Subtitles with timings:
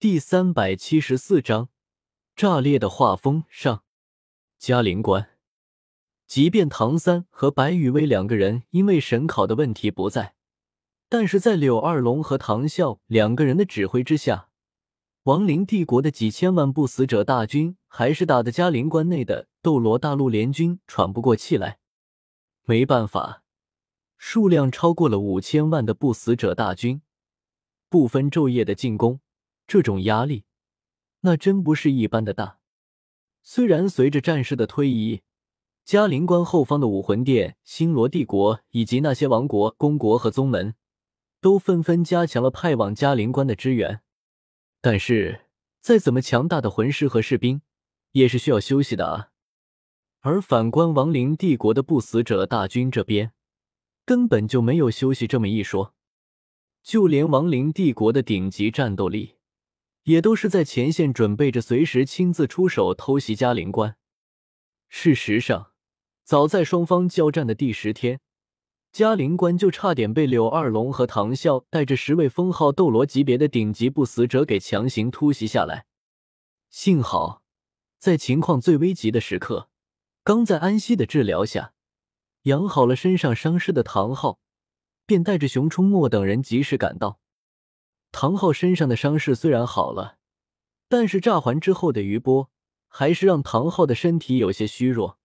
[0.00, 1.68] 第三百七十四章
[2.34, 3.84] 炸裂的画风上。
[4.58, 5.32] 嘉陵关，
[6.26, 10.36] 即便唐三和白羽薇两个人因为审考的问题不在，
[11.10, 14.48] 但是在柳二龙和唐啸两个人的指挥之下，
[15.24, 21.78] 亡灵帝国的几千万不死者大军还是打得嘉陵关内的斗罗大陆联军喘不过气来。
[22.62, 23.42] 没办法，
[24.16, 27.02] 数量超过了五千万的不死者大军，
[27.90, 29.20] 不分昼夜的进攻，
[29.70, 30.42] 这种压力，
[31.20, 32.58] 那真不是一般的大。
[33.40, 35.22] 虽然随着战事的推移，
[35.84, 40.74] 嘉陵关后方的武魂殿、星罗帝国以及那些王国、公国和宗门，
[41.40, 44.00] 都纷纷加强了派往嘉陵关的支援，
[44.80, 45.42] 但是
[45.80, 47.62] 再怎么强大的魂师和士兵，
[48.10, 49.28] 也是需要休息的啊。
[50.18, 53.30] 而反观亡灵帝国的不死者大军这边，
[54.04, 55.94] 根本就没有休息这么一说，
[56.82, 59.36] 就连亡灵帝国的顶级战斗力。
[60.04, 63.96] 也都是在前线准备着随时亲自出手偷袭嘉陵关。
[64.88, 65.72] 事实上，
[66.24, 68.20] 早在双方交战的第十天，
[68.92, 75.86] 嘉陵关就差点被柳二龙和唐啸带着十位封号斗罗级别的顶级不死者给强行突袭下来。
[76.70, 77.42] 幸好，
[77.98, 79.68] 在情况最危急的时刻，
[80.24, 81.72] 刚在安息的治疗下
[82.44, 84.40] 养好了身上伤势的唐昊，
[85.04, 87.20] 便带着熊出没等人及时赶到。
[88.12, 90.18] 唐昊身上的伤势虽然好了，
[90.88, 92.50] 但是炸环之后的余波
[92.88, 95.18] 还是让唐昊的身体有些虚弱。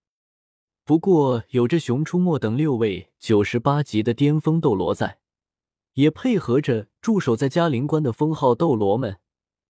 [0.83, 5.17] 不过有着熊出没等六位九十八级的巅峰斗罗在，
[5.93, 9.17] 也配合着驻守在嘉陵关的封号斗罗们，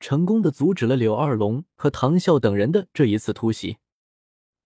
[0.01, 3.77] 成功的阻止了柳二龙和唐啸等人的这一次突袭。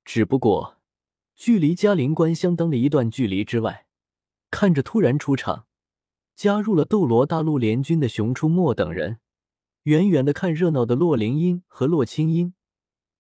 [0.03, 0.77] 只不过，
[1.36, 3.86] 距离嘉陵关相当的一段距离之外，
[4.50, 5.67] 看着突然出场。
[6.40, 9.20] 加入了斗罗大陆联军的熊出没等人，
[9.84, 12.54] 远远的看热闹的洛灵音和洛清音，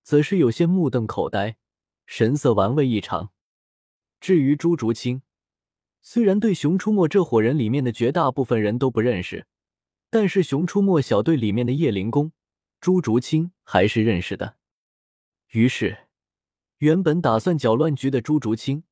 [0.01, 1.57] 则是有些目瞪口呆，
[2.05, 3.31] 神色玩味异常。
[4.21, 5.21] 至于朱竹清，
[6.01, 9.47] 虽然对熊出没这伙人里面的绝大部分人都不认识，
[10.09, 12.31] 但是熊出没小队里面的叶灵公、
[12.79, 14.55] 朱竹清还是认识的。
[15.49, 16.07] 于是，
[16.77, 18.85] 原本打算搅乱局的朱竹清，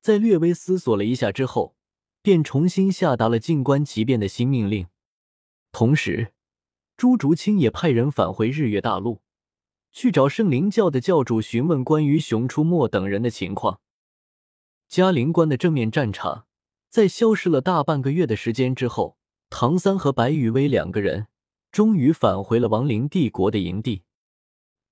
[0.00, 1.77] 在略微思索了一下之后。
[2.22, 4.88] 便重新下达了静观其变的新命令，
[5.72, 6.32] 同时，
[6.96, 9.22] 朱竹清也派人返回日月大陆，
[9.92, 13.80] 去找圣灵教的教主询问关于熊出没等人的情况。
[14.88, 16.46] 嘉陵关的正面战场
[16.88, 19.18] 在消失了大半个月的时间之后，
[19.50, 21.28] 唐三和白羽薇两个人
[21.70, 24.02] 终于返回了亡灵帝国的营地。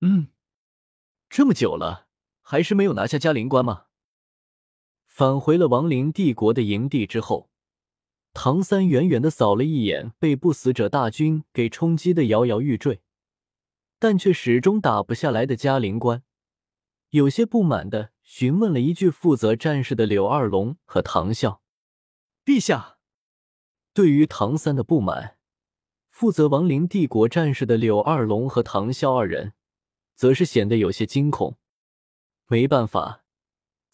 [0.01, 0.27] 嗯，
[1.29, 2.07] 这么久了，
[2.41, 3.86] 还是没有拿下嘉陵关吗？
[5.17, 7.49] 返回了亡灵帝国的营地之后，
[8.33, 13.01] 唐三远远的扫了一眼被不死者大军给冲击的摇摇欲坠，
[13.97, 16.21] 但却始终打不下来的嘉陵关，
[17.09, 21.61] 有些不满的询问了一句负责战事的柳二龙和唐啸
[22.45, 22.99] ：“陛下。”
[23.95, 25.39] 对于唐三的不满，
[26.11, 29.53] 负责亡灵帝国战士的柳二龙和唐啸二人，
[30.13, 31.57] 则是显得有些惊恐。
[32.45, 33.23] 没办法。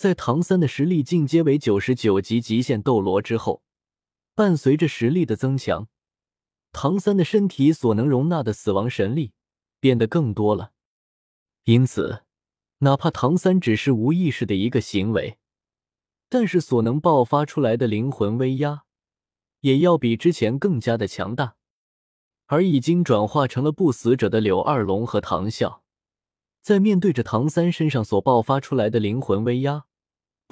[0.04, 3.64] 在唐三的实力进阶为九十九级极限斗罗之后，
[4.36, 5.88] 伴随着实力的增强，
[6.74, 9.32] 唐三的身体所能容纳的死亡神力
[9.80, 10.74] 变得更多了。
[11.64, 12.24] 因此，
[12.80, 15.38] 哪怕唐三只是无意识的一个行为，
[16.28, 18.84] 但是所能爆发出来的灵魂威压，
[19.62, 21.56] 也要比之前更加的强大。
[22.48, 25.80] 而已经转化成了不死者的柳二龙和唐啸，
[26.62, 29.86] 在面对着唐三身上所爆发出来的灵魂威压。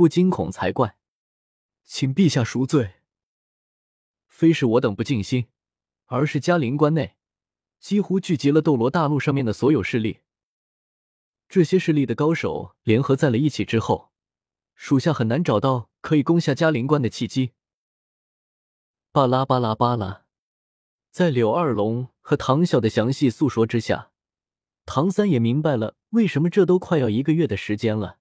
[0.01, 0.97] 不惊恐才怪，
[1.83, 2.93] 请陛下赎罪。
[4.27, 5.45] 非是我等不尽心，
[6.07, 7.17] 而是嘉陵关内
[7.79, 10.21] 几乎聚集了斗罗大陆上面的所有势力。
[11.47, 14.11] 这些势力的高手联合在了一起之后，
[14.73, 17.51] 属下很难找到可以攻下嘉陵关的契机。
[19.11, 20.25] 巴拉巴拉巴拉，
[21.11, 24.09] 在柳二龙和唐晓的详细诉说之下，
[24.87, 28.17] 唐三也明白了为什么这都快要一个月的时间了。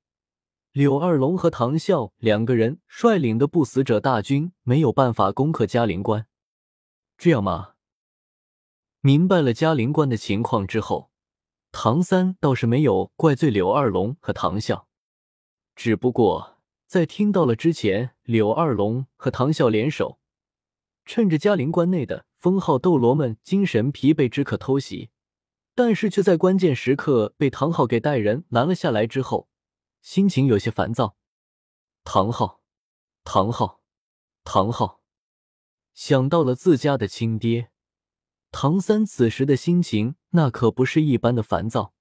[0.73, 6.29] 柳二龙和唐啸两个人率领的不死者大军没有办法攻克嘉陵关，
[7.19, 7.73] 这样吗？
[9.01, 11.11] 明白了嘉陵关的情况之后，
[11.73, 14.85] 唐三倒是没有怪罪柳二龙和唐啸，
[15.75, 20.21] 只不过在听到了之前柳二龙和唐啸联手，
[21.05, 25.11] 趁着嘉陵关内的封号斗罗们精神疲惫之刻偷袭，
[25.75, 29.50] 但是却在关键时刻被唐昊给带人拦了下来之后。
[30.03, 31.17] 心情有些烦躁，
[32.05, 32.63] 唐昊，
[33.25, 33.83] 唐昊，
[34.45, 35.03] 唐昊，
[35.93, 37.71] 想到了自家的亲爹，
[38.51, 41.95] 唐三此时的心情那可不是一般的烦躁。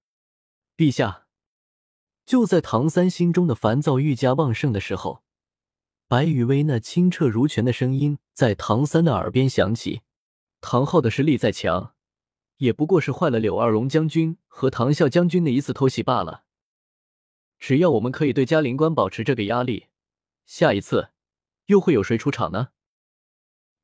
[0.78, 1.28] 陛下，
[2.26, 5.24] 就在唐三心中的烦躁愈加旺盛的时候，
[6.08, 10.02] 白雨薇那清澈如泉的声音在唐三的耳边响起
[10.62, 11.94] ：“唐昊的实力再强，
[12.58, 16.46] 也不过是坏了柳二龙将军和唐啸将军的一次偷袭罢了。
[17.60, 19.88] 只要我们可以对嘉陵关保持这个压力，
[20.46, 21.10] 下一次
[21.66, 22.70] 又会有谁出场呢？”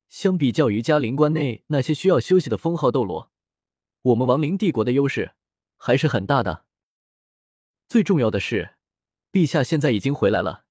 [0.08, 3.32] 相比较于嘉陵关内那些需要休息的封号斗罗，
[4.02, 5.32] 我们亡灵帝国的优势
[5.76, 6.64] 还是很大的。
[7.88, 8.76] 最重要的是，
[9.32, 10.64] 陛下现在已经回来了。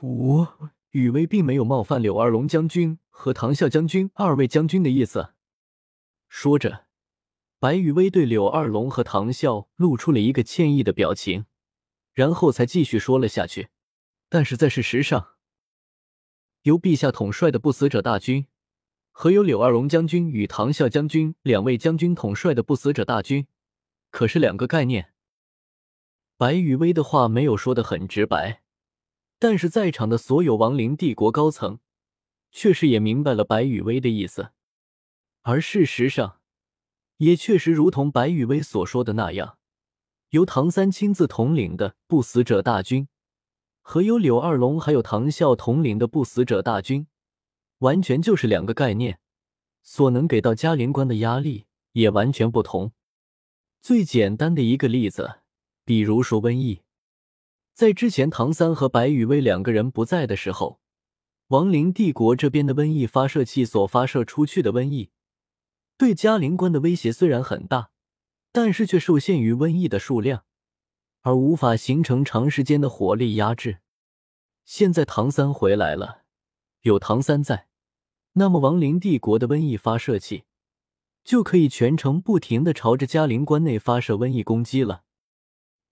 [0.00, 5.34] 我雨薇并没有冒犯柳二龙将军和唐啸将军二位将军的意思。
[6.28, 6.86] 说着，
[7.58, 11.44] 白雨薇对柳二龙和唐啸露出了一个歉意的表情，
[12.16, 13.68] 然后才继续说了下去。
[14.28, 15.34] 但是在事实上。
[16.62, 18.48] 由陛下统帅的不死者大军，
[19.12, 23.46] 和由柳二龙将军与唐啸将军两位将军统帅的不死者大军，
[24.10, 25.12] 可是两个概念。
[26.36, 28.62] 白羽薇的话没有说的很直白，
[29.38, 31.78] 但是在场的所有亡灵帝国高层，
[32.50, 34.50] 确实也明白了白羽薇的意思。
[35.42, 36.40] 而事实上，
[37.18, 39.55] 也确实如同白羽薇所说的那样，
[40.36, 43.08] 由唐三亲自统领的不死者大军。
[43.80, 47.06] 和有柳二龙还有唐啸统领的不死者大军，
[47.78, 49.18] 完全就是两个概念，
[49.82, 52.92] 所能给到嘉陵关的压力也完全不同。
[53.80, 55.36] 最简单的一个例子，
[55.84, 56.82] 比如说瘟疫，
[57.72, 60.80] 在之前唐三和白羽薇两个人不在的时候，
[61.46, 65.10] 亡灵帝国这边的瘟疫发射器所发射出去的瘟疫，
[65.96, 67.90] 对嘉陵关的威胁虽然很大，
[68.56, 70.44] 但是却受限于瘟疫的数量。
[71.20, 73.80] 而无法形成长时间的火力压制。
[74.64, 76.22] 现在唐三回来了，
[76.80, 77.66] 有唐三在，
[78.32, 80.44] 那么亡灵帝国的瘟疫发射器
[81.22, 85.02] 就可以全程不停的朝着嘉陵关内发射瘟疫攻击了。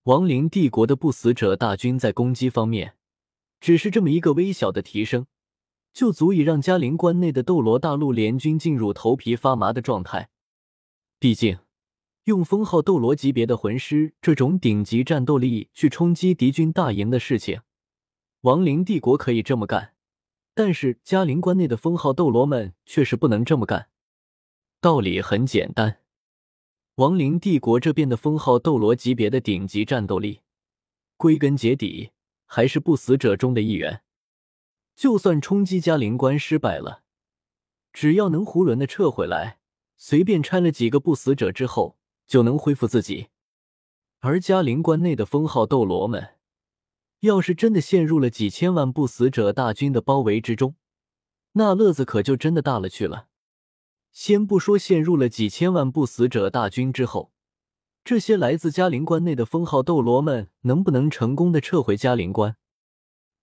[0.04, 2.96] 亡灵帝国的不死者大军在攻击方面，
[3.60, 5.26] 只是这么一个微小的提升，
[5.92, 10.30] 就足以让嘉陵关内的斗罗大陆联军进入头皮发麻的状态。
[11.18, 11.63] 毕竟。
[12.24, 17.60] 用封号斗罗级别的魂师这种顶级战斗力去冲击敌军大营的事情，
[18.40, 19.92] 亡灵帝国可以这么干，
[20.54, 23.88] 但是嘉陵关内的封号斗罗们却是不能这么干。
[24.80, 25.98] 道理很简单，
[26.94, 30.40] 亡灵帝国这边的封号斗罗级别的顶级战斗力，
[31.18, 32.12] 归根结底
[32.46, 34.00] 还是不死者中的一员。
[34.96, 37.02] 就算冲击嘉陵关失败了，
[37.92, 39.58] 只要能囫囵的撤回来，
[39.98, 41.98] 随便拆了几个不死者之后。
[42.26, 43.28] 就能恢复自己，
[44.20, 46.36] 而嘉陵关内的封号斗罗们，
[47.20, 50.76] 要是真的陷入了几千万不死者大军的包围之中，
[51.52, 53.28] 那乐子可就真的大了去了。
[54.12, 57.32] 先不说陷入了几千万不死者大军之后，
[58.04, 62.56] 这些来自嘉陵关内的封号斗罗们能不能成功的撤回嘉陵关？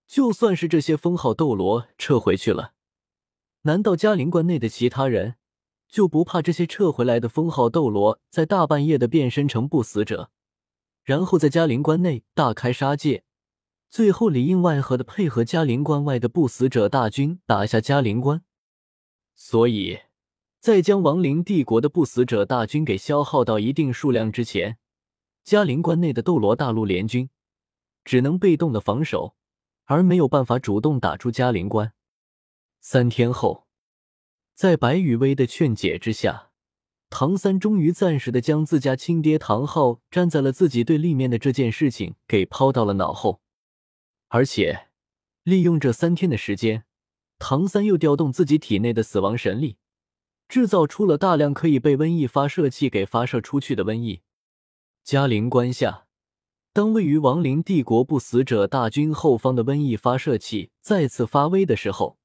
[0.07, 2.73] 就算是这些封号斗罗撤回去了，
[3.61, 5.35] 难道嘉陵关内的其他人？
[5.91, 10.31] 就不怕这些撤回来的封号斗罗在大半夜的变身成不死者，
[11.03, 13.25] 然后在嘉陵关内大开杀戒，
[13.89, 18.41] 最后里应外合的配合嘉陵关外的不死者大军打下嘉陵关。
[19.35, 19.99] 所以，
[20.61, 24.77] 在将亡灵帝国的不死者大军给消耗到一定数量之前，
[25.43, 27.29] 嘉陵关内的斗罗大陆联军
[28.05, 29.35] 只能被动的防守，
[29.83, 31.91] 而没有办法主动打出嘉陵关。
[32.79, 33.67] 三天后。
[34.53, 36.51] 在白雨薇的劝解之下，
[37.09, 43.41] 唐三终于暂时的将自家亲爹唐昊站在了自己对立面的这件事情给抛到了脑后，
[44.29, 44.87] 而且
[45.43, 46.85] 利用这三天的时间，
[47.39, 49.77] 唐三又调动自己体内的死亡神力，
[50.47, 54.21] 制造出了大量可以被瘟疫发射器给发射出去的瘟疫。
[55.03, 56.05] 嘉陵关下，
[56.71, 62.20] 当位于亡灵帝国不死者大军后方的瘟疫发射器再次发威的时候。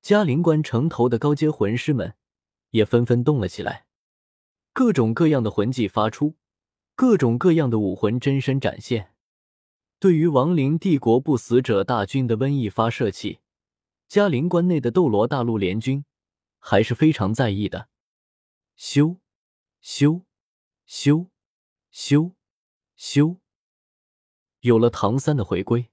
[0.00, 2.14] 嘉陵关城头的高阶魂师们
[2.70, 3.86] 也纷纷动了起来，
[4.72, 6.36] 各种各样的魂技发出，
[6.94, 9.14] 各种各样的武魂真身展现。
[9.98, 13.40] 对于亡灵帝国不死者大军的瘟疫发射器，
[14.06, 16.04] 嘉陵关内的斗罗大陆联军
[16.60, 17.88] 还是非常在意的。
[18.76, 19.16] 修
[19.80, 20.22] 修
[20.86, 21.26] 修
[21.90, 22.36] 修
[22.94, 23.38] 修，
[24.60, 25.90] 有了唐三的回归，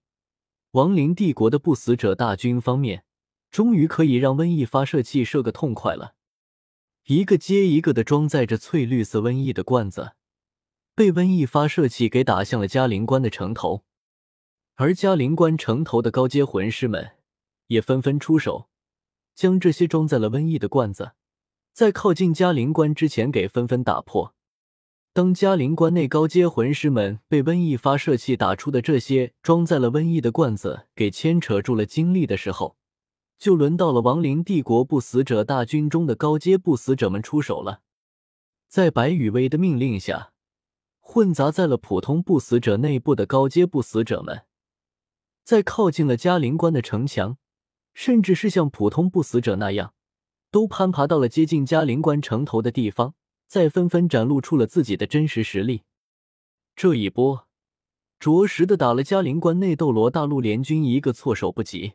[0.72, 3.05] 亡灵帝国的不死者大军方面。
[3.56, 6.16] 终于可以让瘟疫发射器射个痛快了，
[7.06, 10.12] 一个接一个的装载着翠绿色瘟疫的罐子，
[10.94, 13.86] 被瘟疫发射器给打向了嘉陵关的城头，
[14.76, 17.12] 而嘉陵关城头的高阶魂师们
[17.68, 18.68] 也纷纷出手，
[19.34, 21.14] 将这些装载了瘟疫的罐子
[21.72, 24.36] 在靠近嘉陵关之前给纷纷打破。
[25.14, 32.76] 当嘉陵关内高阶魂师们被瘟疫发射器打出的这些装载了瘟疫的罐子给牵扯住了精力的时候，
[33.38, 37.82] 就轮到了亡灵帝国不死者大军中的高阶不死者们出手了。
[38.68, 40.34] 在白羽薇的命令下，
[41.00, 44.44] 混杂在了普通不死者内部的高阶不死者们，
[45.44, 47.38] 在靠近了嘉陵关的城墙，
[47.94, 49.94] 甚至是像普通不死者那样，
[50.50, 53.14] 都攀爬到了接近嘉陵关城头的地方。
[53.48, 55.84] 再纷纷展露出了自己的真实实力，
[56.76, 57.48] 这一波
[58.20, 61.94] 着实的打了嘉陵关内斗罗大陆联军一个措手不及。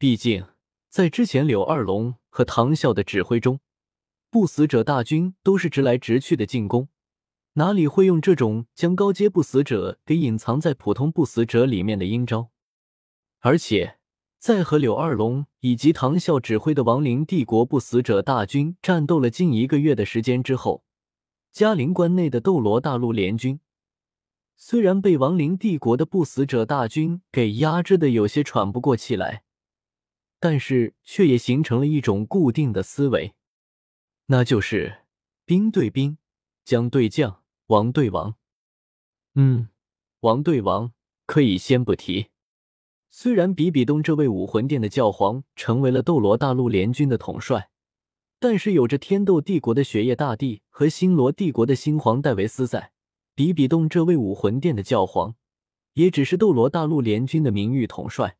[0.00, 0.46] 毕竟
[0.88, 3.60] 在之前柳二龙和唐啸的指挥中，
[4.30, 6.88] 不死者大军都是直来直去的进攻，
[7.52, 12.48] 哪里会用这种将高阶不死者给隐藏在普通不死者里面的阴招？
[13.40, 13.98] 而且。
[14.38, 20.82] 在和柳二龙以及唐啸指挥的亡灵帝国不死者大军战斗了近一个月的时间之后，
[21.52, 23.60] 嘉陵关内的斗罗大陆联军
[24.56, 29.42] 虽然被亡灵帝国的不死者大军给压制的有些喘不过气来，
[30.40, 33.34] 但是却也形成了一种固定的思维，
[34.26, 35.02] 那就是
[35.44, 36.16] 兵对兵，
[36.64, 38.34] 将对将，王对王。
[39.34, 39.68] 嗯，
[40.20, 40.92] 王对王
[41.26, 42.28] 可以先不提。
[43.10, 47.68] 虽然比比东这位武魂殿的教皇成为了斗罗大陆联军的统帅，
[48.38, 52.92] 但是有着天斗帝国的雪夜大帝和星罗帝国的星皇戴维斯在，
[53.34, 55.34] 比比东这位武魂殿的教皇
[55.92, 58.38] 也只是斗罗大陆联军的名誉统帅。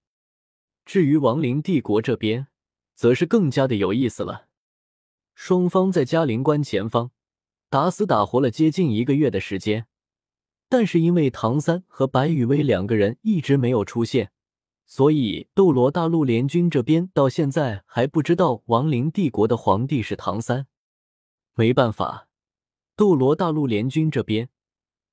[0.84, 2.48] 至于亡灵帝国这边，
[2.94, 4.46] 则是更加的有意思了。
[5.34, 7.12] 双方在嘉陵关前方
[7.68, 9.86] 打死打活了接近一个月的时间，
[10.68, 14.32] 但是因为唐三和白羽薇两个人一直没有出现。
[14.86, 20.66] 所以，斗罗大陆联军这边到现在还不知道亡灵帝国的皇帝是唐三。
[21.54, 22.28] 没办法，
[22.96, 24.48] 斗罗大陆联军这边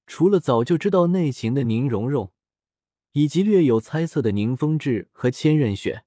[0.08, 2.32] 除了早就知道内情的宁荣荣，
[3.18, 6.04] 以及略有猜测的宁风致和千仞雪，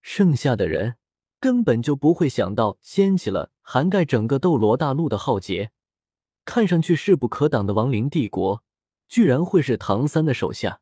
[0.00, 0.96] 剩下的人
[1.38, 5.70] 根本就不会想到掀起了涵盖整个斗罗大陆的浩劫，
[6.46, 8.64] 看上去势不可挡的亡灵帝国，
[9.06, 10.80] 居然会是唐三的手下。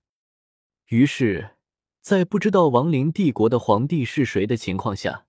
[0.86, 1.56] 于是。
[2.00, 5.26] 在不知道亡灵帝国的皇帝是谁的情况下，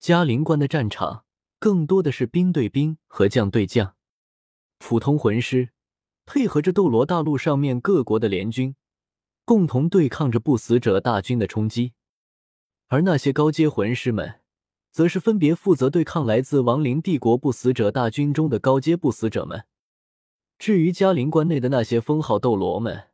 [0.00, 1.26] 嘉陵关的战场
[1.58, 3.94] 更多的是兵对兵和将对将，
[4.78, 5.68] 普通魂师
[6.24, 8.74] 配合着斗罗大陆上面各国的联军，
[9.44, 11.92] 共同对抗着不死者大军的冲击，
[12.88, 14.40] 而那些高阶魂师们，
[14.92, 19.64] 则是分别负责对抗来自亡灵帝国不死者大军中的高阶不死者们。
[20.58, 23.08] 至于嘉陵关内的那些封号斗罗们，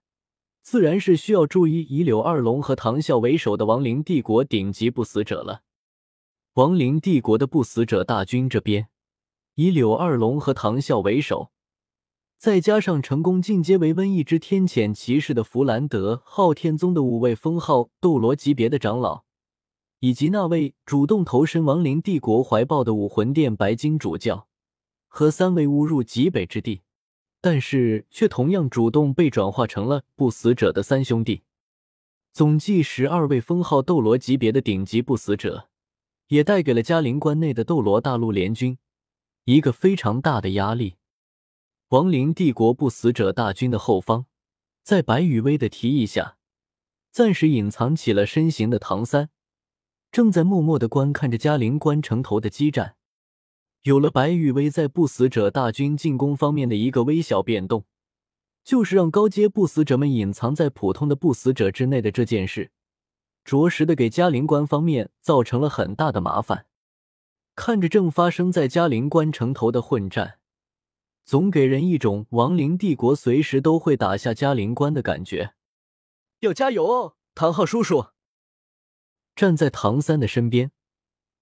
[0.61, 5.63] 自然是需要注意以柳二龙和唐啸为首的亡灵帝国顶级不死者了。
[6.55, 8.89] 亡灵帝国的不死者大军这边，
[9.55, 11.53] 以柳二龙和唐啸为首，
[12.39, 19.25] 再加上成功进阶为瘟疫之天谴骑士的弗兰德、昊天宗的五位封号斗罗级别的长老，
[19.99, 24.47] 以及那位主动投身亡灵帝国怀抱的武魂殿白金主教，
[25.09, 26.83] 和三位误入极北之地。
[27.41, 31.43] 但是却同样主动被转化成了不死者的三兄弟，
[32.33, 35.69] 总计十二位封号斗罗级别的顶级不死者，
[36.29, 38.79] 也带给了嘉陵关内的斗罗大陆联军
[39.45, 40.95] 一个非常大的压力。
[41.89, 44.27] 亡灵帝国不死者大军的后方，
[44.83, 46.37] 在白羽薇的提议下，
[47.11, 49.31] 暂时隐藏起了身形的唐三，
[50.13, 52.97] 正在默默的观看着嘉陵关城头的激战。
[53.85, 57.87] 有了白羽薇在不死者大军进攻方面的一个微小变动，
[58.63, 62.71] 就是让高阶不死者们隐藏在普通的不死者之内的这件事，
[63.47, 66.67] 着实的给嘉陵关方面造成了很大的麻烦。
[67.57, 70.38] 看着正发生在嘉陵关城头的混战，
[71.29, 75.53] 总给人一种亡灵帝国随时都会打下嘉陵关的感觉。
[76.39, 78.07] 要加油哦，唐昊叔叔！
[79.37, 80.73] 站在唐三的身边。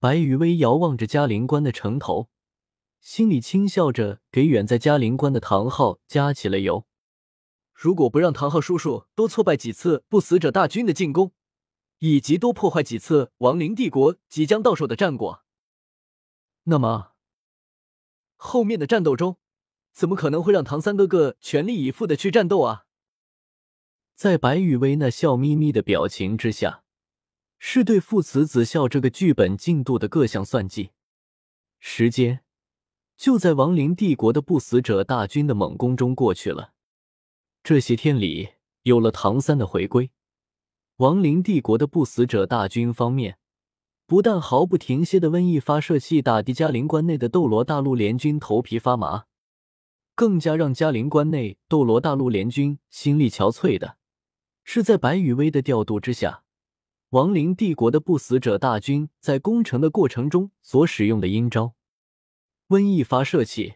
[0.00, 2.28] 白羽薇遥望着嘉陵关的城头，
[3.00, 6.84] 心里轻笑着，给远在嘉陵关的唐昊加起了油。
[7.72, 11.30] 如果不让唐昊叔叔多挫败几次不死者大军的进攻，
[12.00, 15.44] 以及多破坏几次亡灵帝国即将到手的战果，
[16.64, 17.12] 那么
[18.34, 19.38] 后面的战斗中，
[19.96, 22.84] 怎么可能会让唐三哥哥全力以赴的去战斗啊？
[24.14, 26.82] 在白羽薇那笑眯眯的表情之下。
[27.58, 30.90] 是对父慈子孝这个剧本进度的各项算计。
[31.78, 32.40] 时间
[33.16, 36.74] 就在亡灵帝国的不死者大军的猛攻中过去了。
[37.62, 38.50] 这些天里，
[38.82, 40.10] 有了唐三的回归，
[40.96, 43.38] 亡灵帝国的不死者大军方面
[44.06, 49.24] 不但毫不停歇的瘟疫发射器打的嘉陵关内的斗罗大陆联军头皮发麻，
[50.16, 53.98] 更加让嘉陵关内斗罗大陆联军心力憔悴的，
[54.64, 56.42] 是在白羽薇的调度之下，
[57.10, 61.74] 亡灵帝国的不死者大军在攻城的过程中所使用的阴招——
[62.68, 63.74] 瘟疫发射器，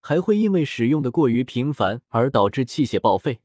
[0.00, 3.40] 还会因为使用的过于频繁而导致器械报废。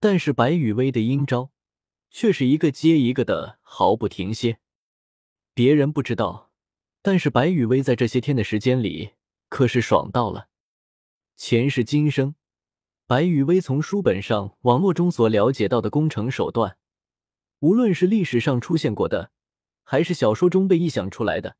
[0.00, 1.50] 但是白羽薇的阴招
[2.10, 4.58] 却是一个接一个的，毫不停歇。
[5.52, 6.50] 别人不知道，
[7.02, 9.10] 但是白羽薇在这些天的时间里
[9.50, 10.48] 可是爽到了。
[11.38, 12.34] 前世今生，
[13.06, 16.76] 白羽薇从书本上、网络中所了解到的攻城手段，
[17.60, 19.30] 无论是历史上出现过的，
[19.84, 21.56] 还是小说中被臆想出来的，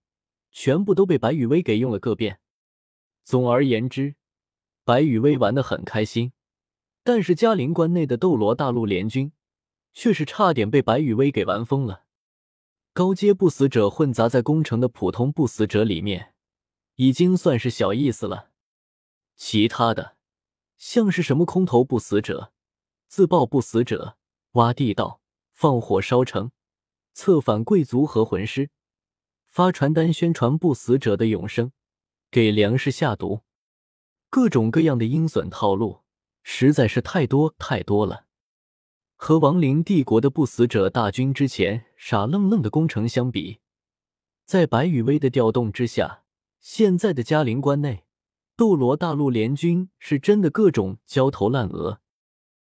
[0.50, 2.40] 全部都被白羽薇给用了个遍。
[3.22, 4.16] 总而言之，
[4.82, 6.32] 白羽薇玩得很开心。
[7.04, 9.30] 但是嘉陵关内的斗罗大陆联军，
[9.94, 12.02] 却是差点被白羽薇给玩疯了。
[12.92, 16.34] 高阶不死者混杂在攻城的普通不死者里面，
[16.96, 18.50] 已经算是小意思了。
[19.38, 20.16] 其他的，
[20.76, 22.52] 像是什么空投不死者、
[23.06, 24.18] 自爆不死者、
[24.52, 25.20] 挖地道、
[25.52, 26.50] 放火烧城、
[27.14, 28.70] 策反贵族和魂师、
[29.46, 31.70] 发传单宣传不死者的永生、
[32.32, 33.42] 给粮食下毒，
[34.28, 36.00] 各种各样的阴损套路，
[36.42, 38.26] 实在是太多太多了。
[39.14, 43.60] 和亡灵帝国的不死者大军之前傻愣愣的攻城相比，
[44.44, 46.24] 在白羽薇的调动之下，
[46.58, 48.04] 现在的嘉陵关内
[48.58, 52.00] 斗罗大陆联军是真的各种焦头烂额，